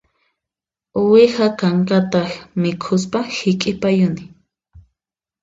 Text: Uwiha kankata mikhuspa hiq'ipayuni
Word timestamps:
Uwiha 1.01 1.47
kankata 1.59 2.21
mikhuspa 2.61 3.19
hiq'ipayuni 3.35 4.25